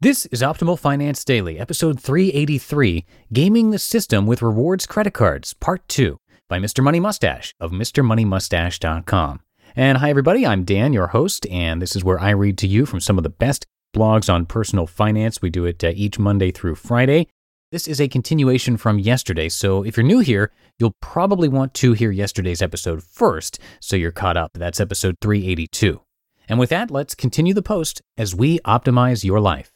This 0.00 0.26
is 0.26 0.42
Optimal 0.42 0.78
Finance 0.78 1.24
Daily, 1.24 1.58
episode 1.58 1.98
383 1.98 3.04
Gaming 3.32 3.70
the 3.70 3.80
System 3.80 4.26
with 4.28 4.42
Rewards 4.42 4.86
Credit 4.86 5.12
Cards, 5.12 5.54
Part 5.54 5.88
2, 5.88 6.20
by 6.48 6.60
Mr. 6.60 6.84
Money 6.84 7.00
Mustache 7.00 7.52
of 7.58 7.72
MrMoneyMustache.com. 7.72 9.40
And 9.74 9.98
hi, 9.98 10.08
everybody, 10.08 10.46
I'm 10.46 10.62
Dan, 10.62 10.92
your 10.92 11.08
host, 11.08 11.48
and 11.48 11.82
this 11.82 11.96
is 11.96 12.04
where 12.04 12.20
I 12.20 12.30
read 12.30 12.58
to 12.58 12.68
you 12.68 12.86
from 12.86 13.00
some 13.00 13.18
of 13.18 13.24
the 13.24 13.28
best 13.28 13.66
blogs 13.92 14.32
on 14.32 14.46
personal 14.46 14.86
finance. 14.86 15.42
We 15.42 15.50
do 15.50 15.64
it 15.64 15.82
uh, 15.82 15.90
each 15.96 16.16
Monday 16.16 16.52
through 16.52 16.76
Friday. 16.76 17.26
This 17.72 17.88
is 17.88 18.00
a 18.00 18.06
continuation 18.06 18.76
from 18.76 19.00
yesterday, 19.00 19.48
so 19.48 19.82
if 19.82 19.96
you're 19.96 20.06
new 20.06 20.20
here, 20.20 20.52
you'll 20.78 20.94
probably 21.00 21.48
want 21.48 21.74
to 21.74 21.94
hear 21.94 22.12
yesterday's 22.12 22.62
episode 22.62 23.02
first 23.02 23.58
so 23.80 23.96
you're 23.96 24.12
caught 24.12 24.36
up. 24.36 24.52
That's 24.54 24.78
episode 24.78 25.16
382. 25.20 26.00
And 26.48 26.60
with 26.60 26.70
that, 26.70 26.92
let's 26.92 27.16
continue 27.16 27.52
the 27.52 27.62
post 27.62 28.00
as 28.16 28.32
we 28.32 28.60
optimize 28.60 29.24
your 29.24 29.40
life. 29.40 29.72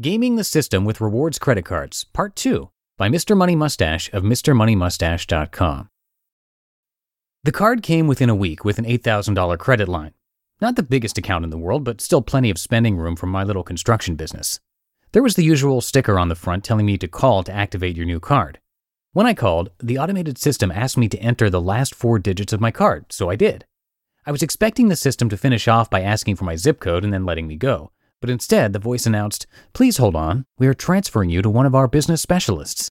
Gaming 0.00 0.36
the 0.36 0.44
System 0.44 0.84
with 0.84 1.00
Rewards 1.00 1.40
Credit 1.40 1.64
Cards, 1.64 2.04
Part 2.12 2.36
2, 2.36 2.70
by 2.96 3.08
Mr. 3.08 3.36
Money 3.36 3.56
Mustache 3.56 4.08
of 4.12 4.22
MrMoneyMustache.com. 4.22 5.88
The 7.42 7.50
card 7.50 7.82
came 7.82 8.06
within 8.06 8.30
a 8.30 8.34
week 8.36 8.64
with 8.64 8.78
an 8.78 8.84
$8,000 8.84 9.58
credit 9.58 9.88
line. 9.88 10.12
Not 10.60 10.76
the 10.76 10.84
biggest 10.84 11.18
account 11.18 11.42
in 11.42 11.50
the 11.50 11.58
world, 11.58 11.82
but 11.82 12.00
still 12.00 12.22
plenty 12.22 12.48
of 12.48 12.58
spending 12.58 12.96
room 12.96 13.16
for 13.16 13.26
my 13.26 13.42
little 13.42 13.64
construction 13.64 14.14
business. 14.14 14.60
There 15.10 15.22
was 15.24 15.34
the 15.34 15.42
usual 15.42 15.80
sticker 15.80 16.16
on 16.16 16.28
the 16.28 16.36
front 16.36 16.62
telling 16.62 16.86
me 16.86 16.96
to 16.98 17.08
call 17.08 17.42
to 17.42 17.52
activate 17.52 17.96
your 17.96 18.06
new 18.06 18.20
card. 18.20 18.60
When 19.14 19.26
I 19.26 19.34
called, 19.34 19.70
the 19.82 19.98
automated 19.98 20.38
system 20.38 20.70
asked 20.70 20.96
me 20.96 21.08
to 21.08 21.18
enter 21.18 21.50
the 21.50 21.60
last 21.60 21.92
four 21.92 22.20
digits 22.20 22.52
of 22.52 22.60
my 22.60 22.70
card, 22.70 23.12
so 23.12 23.30
I 23.30 23.34
did. 23.34 23.64
I 24.24 24.30
was 24.30 24.44
expecting 24.44 24.86
the 24.86 24.94
system 24.94 25.28
to 25.30 25.36
finish 25.36 25.66
off 25.66 25.90
by 25.90 26.02
asking 26.02 26.36
for 26.36 26.44
my 26.44 26.54
zip 26.54 26.78
code 26.78 27.02
and 27.02 27.12
then 27.12 27.26
letting 27.26 27.48
me 27.48 27.56
go 27.56 27.90
but 28.20 28.30
instead 28.30 28.72
the 28.72 28.78
voice 28.78 29.06
announced, 29.06 29.46
Please 29.72 29.98
hold 29.98 30.16
on, 30.16 30.44
we 30.58 30.66
are 30.66 30.74
transferring 30.74 31.30
you 31.30 31.42
to 31.42 31.50
one 31.50 31.66
of 31.66 31.74
our 31.74 31.88
business 31.88 32.20
specialists. 32.22 32.88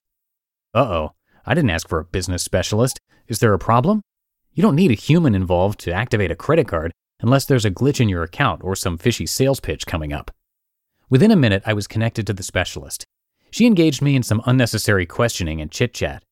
Uh 0.74 0.80
oh, 0.80 1.12
I 1.46 1.54
didn't 1.54 1.70
ask 1.70 1.88
for 1.88 1.98
a 1.98 2.04
business 2.04 2.42
specialist. 2.42 2.98
Is 3.26 3.40
there 3.40 3.54
a 3.54 3.58
problem? 3.58 4.02
You 4.52 4.62
don't 4.62 4.76
need 4.76 4.90
a 4.90 4.94
human 4.94 5.34
involved 5.34 5.80
to 5.80 5.92
activate 5.92 6.30
a 6.30 6.36
credit 6.36 6.68
card 6.68 6.92
unless 7.20 7.44
there's 7.44 7.64
a 7.64 7.70
glitch 7.70 8.00
in 8.00 8.08
your 8.08 8.22
account 8.22 8.62
or 8.62 8.76
some 8.76 8.98
fishy 8.98 9.26
sales 9.26 9.60
pitch 9.60 9.86
coming 9.86 10.12
up. 10.12 10.30
Within 11.10 11.30
a 11.30 11.36
minute, 11.36 11.62
I 11.64 11.72
was 11.72 11.86
connected 11.86 12.26
to 12.26 12.32
the 12.32 12.42
specialist. 12.42 13.04
She 13.50 13.66
engaged 13.66 14.02
me 14.02 14.14
in 14.14 14.22
some 14.22 14.42
unnecessary 14.46 15.06
questioning 15.06 15.60
and 15.60 15.70
chit 15.70 15.94
chat. 15.94 16.22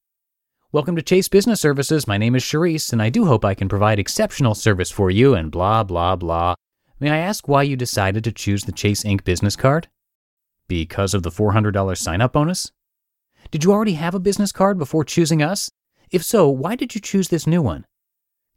Welcome 0.73 0.97
to 0.97 1.03
Chase 1.03 1.29
Business 1.29 1.61
Services. 1.61 2.07
My 2.07 2.19
name 2.19 2.35
is 2.35 2.43
Charisse, 2.43 2.93
and 2.93 3.01
I 3.01 3.09
do 3.09 3.25
hope 3.25 3.45
I 3.45 3.55
can 3.55 3.69
provide 3.69 3.99
exceptional 3.99 4.55
service 4.55 4.91
for 4.91 5.11
you, 5.11 5.35
and 5.35 5.51
blah, 5.51 5.83
blah, 5.83 6.17
blah. 6.17 6.55
May 6.99 7.11
I 7.11 7.19
ask 7.19 7.47
why 7.47 7.63
you 7.63 7.77
decided 7.77 8.25
to 8.25 8.33
choose 8.33 8.65
the 8.65 8.73
Chase 8.73 9.05
Ink 9.05 9.23
business 9.23 9.55
card? 9.55 9.89
Because 10.67 11.13
of 11.13 11.23
the 11.23 11.31
$400 11.31 11.97
sign 11.99 12.23
up 12.23 12.33
bonus? 12.33 12.73
Did 13.51 13.65
you 13.65 13.73
already 13.73 13.95
have 13.95 14.15
a 14.15 14.21
business 14.21 14.51
card 14.51 14.79
before 14.79 15.05
choosing 15.05 15.43
us? 15.43 15.71
If 16.11 16.25
so, 16.25 16.49
why 16.49 16.75
did 16.75 16.95
you 16.95 17.01
choose 17.03 17.29
this 17.29 17.47
new 17.47 17.61
one? 17.61 17.85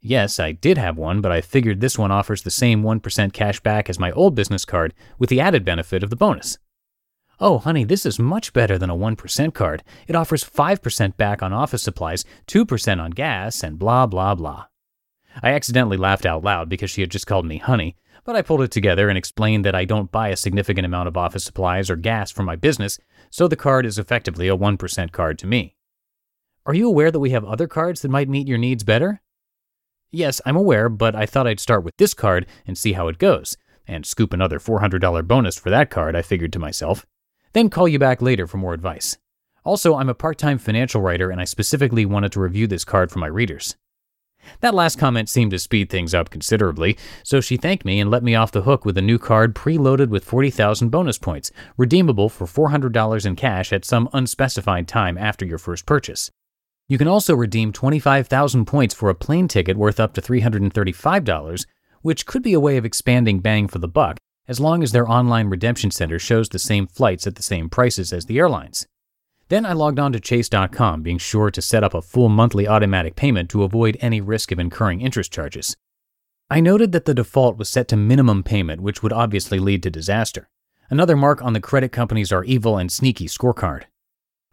Yes, 0.00 0.40
I 0.40 0.52
did 0.52 0.78
have 0.78 0.96
one, 0.96 1.20
but 1.20 1.30
I 1.30 1.42
figured 1.42 1.80
this 1.80 1.98
one 1.98 2.10
offers 2.10 2.42
the 2.42 2.50
same 2.50 2.82
1% 2.82 3.34
cash 3.34 3.60
back 3.60 3.90
as 3.90 3.98
my 3.98 4.10
old 4.12 4.34
business 4.34 4.64
card 4.64 4.94
with 5.18 5.28
the 5.28 5.40
added 5.40 5.62
benefit 5.62 6.02
of 6.02 6.08
the 6.08 6.16
bonus. 6.16 6.56
Oh, 7.40 7.58
honey, 7.58 7.84
this 7.84 8.06
is 8.06 8.18
much 8.18 8.54
better 8.54 8.78
than 8.78 8.88
a 8.88 8.96
1% 8.96 9.52
card. 9.52 9.82
It 10.08 10.16
offers 10.16 10.42
5% 10.42 11.18
back 11.18 11.42
on 11.42 11.52
office 11.52 11.82
supplies, 11.82 12.24
2% 12.46 13.00
on 13.00 13.10
gas, 13.10 13.62
and 13.62 13.78
blah, 13.78 14.06
blah, 14.06 14.34
blah. 14.34 14.66
I 15.42 15.52
accidentally 15.52 15.98
laughed 15.98 16.24
out 16.24 16.42
loud 16.42 16.70
because 16.70 16.90
she 16.90 17.02
had 17.02 17.10
just 17.10 17.26
called 17.26 17.44
me 17.44 17.58
honey, 17.58 17.96
but 18.24 18.36
I 18.36 18.42
pulled 18.42 18.62
it 18.62 18.70
together 18.70 19.08
and 19.08 19.16
explained 19.16 19.64
that 19.64 19.74
I 19.74 19.84
don't 19.84 20.12
buy 20.12 20.28
a 20.28 20.36
significant 20.36 20.84
amount 20.84 21.08
of 21.08 21.16
office 21.16 21.44
supplies 21.44 21.90
or 21.90 21.96
gas 21.96 22.30
for 22.30 22.42
my 22.42 22.56
business, 22.56 22.98
so 23.30 23.48
the 23.48 23.56
card 23.56 23.86
is 23.86 23.98
effectively 23.98 24.48
a 24.48 24.56
1% 24.56 25.12
card 25.12 25.38
to 25.38 25.46
me. 25.46 25.76
Are 26.66 26.74
you 26.74 26.88
aware 26.88 27.10
that 27.10 27.20
we 27.20 27.30
have 27.30 27.44
other 27.44 27.66
cards 27.66 28.02
that 28.02 28.10
might 28.10 28.28
meet 28.28 28.48
your 28.48 28.58
needs 28.58 28.84
better? 28.84 29.20
Yes, 30.10 30.40
I'm 30.44 30.56
aware, 30.56 30.88
but 30.88 31.14
I 31.14 31.26
thought 31.26 31.46
I'd 31.46 31.60
start 31.60 31.84
with 31.84 31.96
this 31.96 32.14
card 32.14 32.46
and 32.66 32.76
see 32.76 32.92
how 32.92 33.08
it 33.08 33.18
goes, 33.18 33.56
and 33.86 34.04
scoop 34.04 34.32
another 34.32 34.58
$400 34.58 35.26
bonus 35.26 35.58
for 35.58 35.70
that 35.70 35.90
card, 35.90 36.14
I 36.14 36.22
figured 36.22 36.52
to 36.52 36.58
myself. 36.58 37.06
Then 37.52 37.70
call 37.70 37.88
you 37.88 37.98
back 37.98 38.22
later 38.22 38.46
for 38.46 38.58
more 38.58 38.74
advice. 38.74 39.18
Also, 39.64 39.96
I'm 39.96 40.08
a 40.08 40.14
part 40.14 40.38
time 40.38 40.58
financial 40.58 41.02
writer 41.02 41.30
and 41.30 41.40
I 41.40 41.44
specifically 41.44 42.06
wanted 42.06 42.32
to 42.32 42.40
review 42.40 42.66
this 42.66 42.84
card 42.84 43.10
for 43.10 43.18
my 43.18 43.26
readers. 43.26 43.76
That 44.60 44.74
last 44.74 44.98
comment 44.98 45.28
seemed 45.28 45.52
to 45.52 45.58
speed 45.58 45.90
things 45.90 46.14
up 46.14 46.30
considerably, 46.30 46.98
so 47.22 47.40
she 47.40 47.56
thanked 47.56 47.84
me 47.84 48.00
and 48.00 48.10
let 48.10 48.22
me 48.22 48.34
off 48.34 48.52
the 48.52 48.62
hook 48.62 48.84
with 48.84 48.98
a 48.98 49.02
new 49.02 49.18
card 49.18 49.54
preloaded 49.54 50.08
with 50.08 50.24
40,000 50.24 50.90
bonus 50.90 51.18
points, 51.18 51.50
redeemable 51.76 52.28
for 52.28 52.46
$400 52.46 53.26
in 53.26 53.36
cash 53.36 53.72
at 53.72 53.84
some 53.84 54.08
unspecified 54.12 54.86
time 54.86 55.16
after 55.16 55.46
your 55.46 55.58
first 55.58 55.86
purchase. 55.86 56.30
You 56.88 56.98
can 56.98 57.08
also 57.08 57.36
redeem 57.36 57.72
25,000 57.72 58.64
points 58.64 58.94
for 58.94 59.10
a 59.10 59.14
plane 59.14 59.46
ticket 59.46 59.76
worth 59.76 60.00
up 60.00 60.12
to 60.14 60.20
$335, 60.20 61.66
which 62.02 62.26
could 62.26 62.42
be 62.42 62.52
a 62.52 62.60
way 62.60 62.76
of 62.76 62.84
expanding 62.84 63.38
bang 63.38 63.68
for 63.68 63.78
the 63.78 63.86
buck, 63.86 64.18
as 64.48 64.58
long 64.58 64.82
as 64.82 64.90
their 64.90 65.08
online 65.08 65.48
redemption 65.48 65.92
center 65.92 66.18
shows 66.18 66.48
the 66.48 66.58
same 66.58 66.88
flights 66.88 67.26
at 67.26 67.36
the 67.36 67.42
same 67.42 67.68
prices 67.68 68.12
as 68.12 68.26
the 68.26 68.38
airlines. 68.38 68.86
Then 69.50 69.66
I 69.66 69.72
logged 69.72 69.98
on 69.98 70.12
to 70.12 70.20
Chase.com, 70.20 71.02
being 71.02 71.18
sure 71.18 71.50
to 71.50 71.60
set 71.60 71.82
up 71.82 71.92
a 71.92 72.00
full 72.00 72.28
monthly 72.28 72.68
automatic 72.68 73.16
payment 73.16 73.50
to 73.50 73.64
avoid 73.64 73.98
any 74.00 74.20
risk 74.20 74.52
of 74.52 74.60
incurring 74.60 75.00
interest 75.00 75.32
charges. 75.32 75.76
I 76.48 76.60
noted 76.60 76.92
that 76.92 77.04
the 77.04 77.14
default 77.14 77.58
was 77.58 77.68
set 77.68 77.88
to 77.88 77.96
minimum 77.96 78.44
payment, 78.44 78.80
which 78.80 79.02
would 79.02 79.12
obviously 79.12 79.58
lead 79.58 79.82
to 79.82 79.90
disaster. 79.90 80.48
Another 80.88 81.16
mark 81.16 81.42
on 81.42 81.52
the 81.52 81.60
credit 81.60 81.90
company's 81.90 82.30
are 82.30 82.44
evil 82.44 82.78
and 82.78 82.92
sneaky 82.92 83.26
scorecard. 83.26 83.86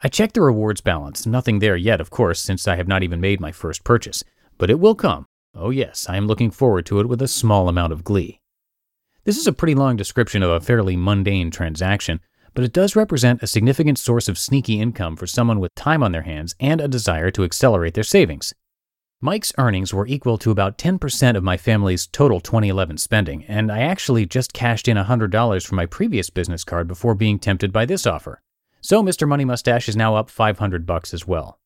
I 0.01 0.07
checked 0.07 0.33
the 0.33 0.42
rewards 0.42 0.81
balance, 0.81 1.27
nothing 1.27 1.60
there 1.60 1.77
yet, 1.77 2.01
of 2.01 2.10
course, 2.10 2.42
since 2.42 2.68
I 2.68 2.75
have 2.75 2.88
not 2.88 3.04
even 3.04 3.22
made 3.22 3.39
my 3.39 3.51
first 3.51 3.83
purchase, 3.83 4.24
but 4.57 4.72
it 4.72 4.80
will 4.80 4.95
come. 4.95 5.27
Oh, 5.54 5.69
yes, 5.69 6.07
I 6.10 6.18
am 6.18 6.25
looking 6.25 6.50
forward 6.50 6.88
to 6.88 7.00
it 7.01 7.07
with 7.07 7.22
a 7.22 7.27
small 7.27 7.69
amount 7.69 7.94
of 7.94 8.04
glee. 8.04 8.39
This 9.25 9.38
is 9.38 9.45
a 9.45 9.54
pretty 9.54 9.75
long 9.75 9.95
description 9.95 10.42
of 10.42 10.50
a 10.50 10.60
fairly 10.60 10.95
mundane 10.95 11.51
transaction, 11.51 12.19
but 12.57 12.63
it 12.63 12.74
does 12.74 12.95
represent 12.95 13.44
a 13.44 13.45
significant 13.45 14.00
source 14.00 14.27
of 14.27 14.36
sneaky 14.36 14.81
income 14.81 15.15
for 15.15 15.27
someone 15.27 15.59
with 15.59 15.75
time 15.75 16.01
on 16.01 16.12
their 16.12 16.24
hands 16.24 16.56
and 16.59 16.81
a 16.81 16.88
desire 16.88 17.30
to 17.30 17.44
accelerate 17.44 17.94
their 17.94 18.04
savings. 18.04 18.51
Mike's 19.21 19.54
earnings 19.59 19.94
were 19.94 20.07
equal 20.07 20.39
to 20.39 20.50
about 20.50 20.80
10% 20.80 21.36
of 21.36 21.44
my 21.44 21.56
family's 21.56 22.07
total 22.07 22.39
2011 22.39 22.98
spending, 22.98 23.45
and 23.45 23.71
I 23.71 23.81
actually 23.81 24.25
just 24.25 24.54
cashed 24.54 24.88
in 24.88 24.98
$100 24.98 25.68
for 25.68 25.75
my 25.75 25.86
previous 25.86 26.31
business 26.31 26.63
card 26.63 26.88
before 26.88 27.13
being 27.13 27.38
tempted 27.38 27.71
by 27.71 27.86
this 27.86 28.07
offer. 28.07 28.42
So 28.81 29.03
Mr. 29.03 29.27
Money 29.27 29.45
Mustache 29.45 29.88
is 29.88 29.95
now 29.95 30.15
up 30.15 30.27
500 30.27 30.88
bucks 30.88 31.13
as 31.13 31.27
well. 31.27 31.60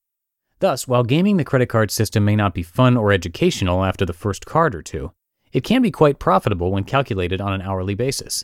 Thus, 0.59 0.89
while 0.89 1.03
gaming 1.03 1.37
the 1.37 1.45
credit 1.45 1.69
card 1.69 1.89
system 1.89 2.25
may 2.25 2.35
not 2.35 2.53
be 2.53 2.63
fun 2.63 2.97
or 2.97 3.13
educational 3.13 3.85
after 3.85 4.05
the 4.05 4.11
first 4.11 4.45
card 4.45 4.75
or 4.75 4.81
two, 4.81 5.13
it 5.53 5.63
can 5.63 5.81
be 5.81 5.89
quite 5.89 6.19
profitable 6.19 6.69
when 6.69 6.83
calculated 6.83 7.39
on 7.39 7.53
an 7.53 7.61
hourly 7.61 7.95
basis. 7.95 8.43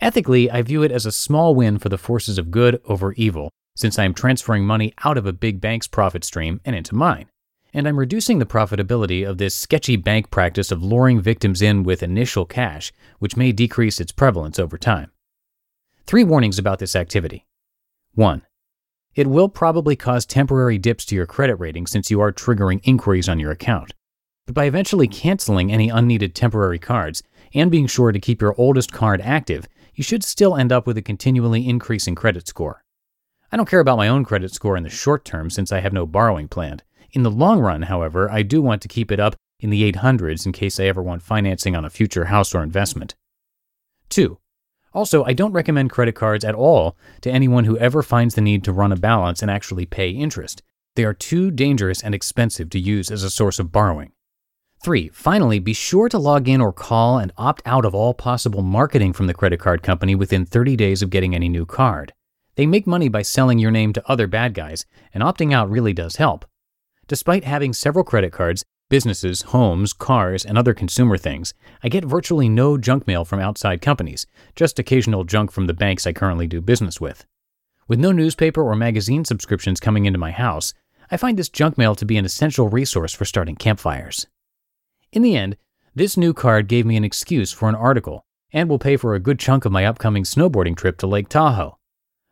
Ethically, 0.00 0.50
I 0.50 0.60
view 0.62 0.82
it 0.82 0.92
as 0.92 1.06
a 1.06 1.12
small 1.12 1.54
win 1.54 1.78
for 1.78 1.88
the 1.88 1.96
forces 1.96 2.38
of 2.38 2.50
good 2.50 2.80
over 2.84 3.12
evil, 3.14 3.50
since 3.76 3.98
I 3.98 4.04
am 4.04 4.12
transferring 4.12 4.66
money 4.66 4.92
out 5.04 5.16
of 5.16 5.26
a 5.26 5.32
big 5.32 5.60
bank's 5.60 5.86
profit 5.86 6.22
stream 6.22 6.60
and 6.64 6.76
into 6.76 6.94
mine. 6.94 7.30
And 7.72 7.88
I'm 7.88 7.98
reducing 7.98 8.38
the 8.38 8.46
profitability 8.46 9.28
of 9.28 9.38
this 9.38 9.54
sketchy 9.54 9.96
bank 9.96 10.30
practice 10.30 10.70
of 10.70 10.82
luring 10.82 11.20
victims 11.20 11.62
in 11.62 11.82
with 11.82 12.02
initial 12.02 12.44
cash, 12.44 12.92
which 13.18 13.36
may 13.36 13.52
decrease 13.52 14.00
its 14.00 14.12
prevalence 14.12 14.58
over 14.58 14.78
time. 14.78 15.12
Three 16.04 16.24
warnings 16.24 16.58
about 16.58 16.78
this 16.78 16.94
activity. 16.94 17.46
1. 18.14 18.42
It 19.14 19.26
will 19.26 19.48
probably 19.48 19.96
cause 19.96 20.26
temporary 20.26 20.78
dips 20.78 21.06
to 21.06 21.14
your 21.14 21.26
credit 21.26 21.56
rating 21.56 21.86
since 21.86 22.10
you 22.10 22.20
are 22.20 22.32
triggering 22.32 22.80
inquiries 22.84 23.30
on 23.30 23.38
your 23.38 23.50
account. 23.50 23.94
But 24.46 24.54
by 24.54 24.64
eventually 24.64 25.08
canceling 25.08 25.72
any 25.72 25.88
unneeded 25.88 26.34
temporary 26.34 26.78
cards 26.78 27.22
and 27.54 27.70
being 27.70 27.86
sure 27.86 28.12
to 28.12 28.20
keep 28.20 28.40
your 28.40 28.54
oldest 28.58 28.92
card 28.92 29.20
active, 29.20 29.66
you 29.96 30.04
should 30.04 30.22
still 30.22 30.56
end 30.56 30.70
up 30.70 30.86
with 30.86 30.96
a 30.98 31.02
continually 31.02 31.66
increasing 31.66 32.14
credit 32.14 32.46
score. 32.46 32.84
I 33.50 33.56
don't 33.56 33.68
care 33.68 33.80
about 33.80 33.96
my 33.96 34.08
own 34.08 34.24
credit 34.24 34.52
score 34.52 34.76
in 34.76 34.82
the 34.82 34.90
short 34.90 35.24
term 35.24 35.50
since 35.50 35.72
I 35.72 35.80
have 35.80 35.92
no 35.92 36.06
borrowing 36.06 36.48
planned. 36.48 36.84
In 37.12 37.22
the 37.22 37.30
long 37.30 37.60
run, 37.60 37.82
however, 37.82 38.30
I 38.30 38.42
do 38.42 38.60
want 38.60 38.82
to 38.82 38.88
keep 38.88 39.10
it 39.10 39.18
up 39.18 39.34
in 39.58 39.70
the 39.70 39.90
800s 39.90 40.44
in 40.44 40.52
case 40.52 40.78
I 40.78 40.84
ever 40.84 41.02
want 41.02 41.22
financing 41.22 41.74
on 41.74 41.84
a 41.84 41.90
future 41.90 42.26
house 42.26 42.54
or 42.54 42.62
investment. 42.62 43.14
2. 44.10 44.38
Also, 44.92 45.24
I 45.24 45.32
don't 45.32 45.52
recommend 45.52 45.90
credit 45.90 46.14
cards 46.14 46.44
at 46.44 46.54
all 46.54 46.96
to 47.22 47.30
anyone 47.30 47.64
who 47.64 47.78
ever 47.78 48.02
finds 48.02 48.34
the 48.34 48.40
need 48.40 48.64
to 48.64 48.72
run 48.72 48.92
a 48.92 48.96
balance 48.96 49.40
and 49.40 49.50
actually 49.50 49.86
pay 49.86 50.10
interest. 50.10 50.62
They 50.94 51.04
are 51.04 51.14
too 51.14 51.50
dangerous 51.50 52.02
and 52.02 52.14
expensive 52.14 52.70
to 52.70 52.78
use 52.78 53.10
as 53.10 53.22
a 53.22 53.30
source 53.30 53.58
of 53.58 53.72
borrowing. 53.72 54.12
3. 54.86 55.08
Finally, 55.08 55.58
be 55.58 55.72
sure 55.72 56.08
to 56.08 56.16
log 56.16 56.48
in 56.48 56.60
or 56.60 56.72
call 56.72 57.18
and 57.18 57.32
opt 57.36 57.60
out 57.66 57.84
of 57.84 57.92
all 57.92 58.14
possible 58.14 58.62
marketing 58.62 59.12
from 59.12 59.26
the 59.26 59.34
credit 59.34 59.58
card 59.58 59.82
company 59.82 60.14
within 60.14 60.46
30 60.46 60.76
days 60.76 61.02
of 61.02 61.10
getting 61.10 61.34
any 61.34 61.48
new 61.48 61.66
card. 61.66 62.12
They 62.54 62.66
make 62.66 62.86
money 62.86 63.08
by 63.08 63.22
selling 63.22 63.58
your 63.58 63.72
name 63.72 63.92
to 63.94 64.08
other 64.08 64.28
bad 64.28 64.54
guys, 64.54 64.86
and 65.12 65.24
opting 65.24 65.52
out 65.52 65.68
really 65.68 65.92
does 65.92 66.16
help. 66.16 66.44
Despite 67.08 67.42
having 67.42 67.72
several 67.72 68.04
credit 68.04 68.32
cards, 68.32 68.64
businesses, 68.88 69.42
homes, 69.50 69.92
cars, 69.92 70.44
and 70.44 70.56
other 70.56 70.72
consumer 70.72 71.16
things, 71.16 71.52
I 71.82 71.88
get 71.88 72.04
virtually 72.04 72.48
no 72.48 72.78
junk 72.78 73.08
mail 73.08 73.24
from 73.24 73.40
outside 73.40 73.82
companies, 73.82 74.28
just 74.54 74.78
occasional 74.78 75.24
junk 75.24 75.50
from 75.50 75.66
the 75.66 75.74
banks 75.74 76.06
I 76.06 76.12
currently 76.12 76.46
do 76.46 76.60
business 76.60 77.00
with. 77.00 77.26
With 77.88 77.98
no 77.98 78.12
newspaper 78.12 78.62
or 78.62 78.76
magazine 78.76 79.24
subscriptions 79.24 79.80
coming 79.80 80.06
into 80.06 80.20
my 80.20 80.30
house, 80.30 80.74
I 81.10 81.16
find 81.16 81.36
this 81.36 81.48
junk 81.48 81.76
mail 81.76 81.96
to 81.96 82.04
be 82.04 82.18
an 82.18 82.24
essential 82.24 82.68
resource 82.68 83.12
for 83.12 83.24
starting 83.24 83.56
campfires. 83.56 84.28
In 85.16 85.22
the 85.22 85.34
end, 85.34 85.56
this 85.94 86.18
new 86.18 86.34
card 86.34 86.68
gave 86.68 86.84
me 86.84 86.94
an 86.94 87.02
excuse 87.02 87.50
for 87.50 87.70
an 87.70 87.74
article 87.74 88.26
and 88.52 88.68
will 88.68 88.78
pay 88.78 88.98
for 88.98 89.14
a 89.14 89.18
good 89.18 89.38
chunk 89.38 89.64
of 89.64 89.72
my 89.72 89.86
upcoming 89.86 90.24
snowboarding 90.24 90.76
trip 90.76 90.98
to 90.98 91.06
Lake 91.06 91.30
Tahoe. 91.30 91.78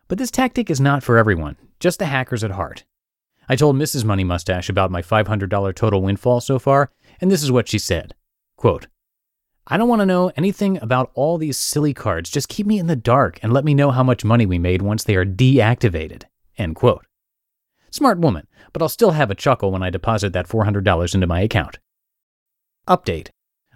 But 0.06 0.18
this 0.18 0.30
tactic 0.30 0.68
is 0.68 0.82
not 0.82 1.02
for 1.02 1.16
everyone, 1.16 1.56
just 1.80 1.98
the 1.98 2.04
hackers 2.04 2.44
at 2.44 2.50
heart. 2.50 2.84
I 3.48 3.56
told 3.56 3.76
Mrs. 3.76 4.04
Money 4.04 4.22
Mustache 4.22 4.68
about 4.68 4.90
my 4.90 5.00
$500 5.00 5.74
total 5.74 6.02
windfall 6.02 6.42
so 6.42 6.58
far, 6.58 6.90
and 7.22 7.30
this 7.30 7.42
is 7.42 7.50
what 7.50 7.68
she 7.68 7.78
said. 7.78 8.14
Quote, 8.58 8.86
I 9.66 9.78
don't 9.78 9.88
want 9.88 10.00
to 10.00 10.06
know 10.06 10.30
anything 10.36 10.78
about 10.82 11.10
all 11.14 11.38
these 11.38 11.56
silly 11.56 11.94
cards. 11.94 12.28
Just 12.28 12.50
keep 12.50 12.66
me 12.66 12.78
in 12.78 12.86
the 12.86 12.96
dark 12.96 13.38
and 13.42 13.50
let 13.50 13.64
me 13.64 13.72
know 13.72 13.92
how 13.92 14.02
much 14.02 14.26
money 14.26 14.44
we 14.44 14.58
made 14.58 14.82
once 14.82 15.04
they 15.04 15.16
are 15.16 15.24
deactivated. 15.24 16.24
End 16.58 16.76
quote. 16.76 17.06
Smart 17.90 18.18
woman, 18.18 18.46
but 18.74 18.82
I'll 18.82 18.90
still 18.90 19.12
have 19.12 19.30
a 19.30 19.34
chuckle 19.34 19.72
when 19.72 19.82
I 19.82 19.88
deposit 19.88 20.34
that 20.34 20.48
$400 20.48 21.14
into 21.14 21.26
my 21.26 21.40
account. 21.40 21.78
Update. 22.86 23.30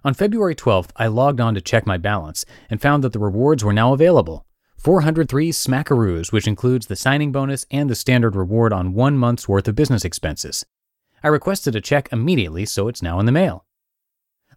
On 0.05 0.13
February 0.13 0.55
12th, 0.55 0.91
I 0.97 1.07
logged 1.07 1.41
on 1.41 1.55
to 1.55 1.63
check 1.63 1.87
my 1.87 1.97
balance 1.97 2.45
and 2.69 2.81
found 2.81 3.03
that 3.03 3.15
the 3.15 3.19
rewards 3.19 3.65
were 3.65 3.73
now 3.73 3.95
available. 3.95 4.45
403 4.77 5.51
smackaroos, 5.51 6.31
which 6.31 6.47
includes 6.47 6.87
the 6.87 6.95
signing 6.95 7.33
bonus 7.33 7.65
and 7.71 7.89
the 7.89 7.95
standard 7.95 8.37
reward 8.37 8.71
on 8.71 8.93
one 8.93 9.17
month's 9.17 9.49
worth 9.49 9.67
of 9.67 9.75
business 9.75 10.05
expenses. 10.05 10.67
I 11.23 11.29
requested 11.29 11.75
a 11.75 11.81
check 11.81 12.11
immediately, 12.13 12.67
so 12.67 12.87
it's 12.87 13.03
now 13.03 13.19
in 13.19 13.25
the 13.25 13.33
mail. 13.33 13.65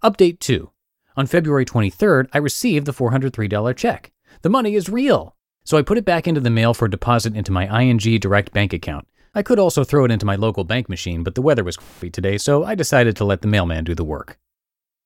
Update 0.03 0.39
2. 0.39 0.69
On 1.15 1.25
February 1.25 1.65
23rd, 1.65 2.27
I 2.33 2.37
received 2.37 2.85
the 2.85 2.93
$403 2.93 3.75
check. 3.77 4.11
The 4.41 4.49
money 4.49 4.75
is 4.75 4.89
real! 4.89 5.35
So 5.63 5.77
I 5.77 5.81
put 5.81 5.97
it 5.97 6.05
back 6.05 6.27
into 6.27 6.41
the 6.41 6.49
mail 6.49 6.73
for 6.73 6.89
deposit 6.89 7.35
into 7.35 7.53
my 7.53 7.81
ING 7.81 7.97
direct 7.97 8.51
bank 8.51 8.73
account. 8.73 9.07
I 9.33 9.43
could 9.43 9.59
also 9.59 9.85
throw 9.85 10.03
it 10.03 10.11
into 10.11 10.25
my 10.25 10.35
local 10.35 10.65
bank 10.65 10.89
machine, 10.89 11.23
but 11.23 11.35
the 11.35 11.41
weather 11.41 11.63
was 11.63 11.77
crappy 11.77 12.09
today, 12.09 12.37
so 12.37 12.65
I 12.65 12.75
decided 12.75 13.15
to 13.15 13.25
let 13.25 13.41
the 13.41 13.47
mailman 13.47 13.85
do 13.85 13.95
the 13.95 14.03
work. 14.03 14.37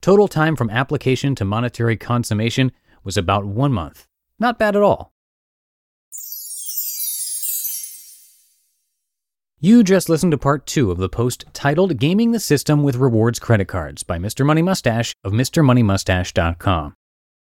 Total 0.02 0.28
time 0.28 0.56
from 0.56 0.72
application 0.72 1.36
to 1.36 1.46
monetary 1.46 1.96
consummation 1.96 2.72
was 3.04 3.18
about 3.18 3.46
one 3.46 3.72
month. 3.72 4.08
Not 4.40 4.58
bad 4.58 4.76
at 4.76 4.82
all. 4.82 5.12
You 9.60 9.84
just 9.84 10.10
listened 10.10 10.32
to 10.32 10.38
part 10.38 10.66
two 10.66 10.92
of 10.92 10.98
the 10.98 11.10
post 11.10 11.46
titled 11.54 11.98
Gaming 11.98 12.32
the 12.32 12.40
System 12.40 12.84
with 12.84 12.98
Rewards 12.98 13.40
Credit 13.40 13.68
Cards 13.68 14.04
by 14.04 14.18
Mr. 14.18 14.46
Money 14.46 14.62
Mustache 14.62 15.16
of 15.24 15.34
MrMoneyMustache.com. 15.34 16.94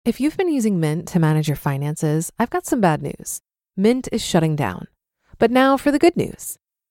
If 0.04 0.20
you've 0.20 0.36
been 0.36 0.52
using 0.52 0.78
Mint 0.78 1.08
to 1.08 1.18
manage 1.18 1.48
your 1.48 1.56
finances, 1.56 2.30
I've 2.38 2.50
got 2.50 2.64
some 2.64 2.80
bad 2.80 3.02
news. 3.02 3.40
Mint 3.76 4.08
is 4.12 4.24
shutting 4.24 4.56
down. 4.56 4.86
But 5.38 5.50
now 5.50 5.76
for 5.76 5.90
the 5.90 5.98
good 5.98 6.16
news 6.16 6.58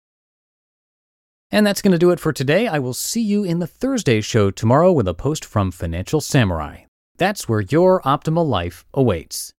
And 1.52 1.68
that's 1.68 1.82
going 1.82 1.92
to 1.92 2.00
do 2.00 2.12
it 2.12 2.20
for 2.20 2.34
today. 2.34 2.68
I 2.68 2.80
will 2.80 2.94
see 2.94 3.22
you 3.22 3.44
in 3.44 3.60
the 3.60 3.68
Thursday 3.68 4.22
show 4.22 4.50
tomorrow 4.50 4.92
with 4.92 5.08
a 5.08 5.14
post 5.14 5.46
from 5.46 5.72
Financial 5.72 6.22
Samurai. 6.22 6.86
That's 7.18 7.48
where 7.48 7.62
your 7.62 8.02
optimal 8.02 8.48
life 8.48 8.86
awaits. 8.94 9.52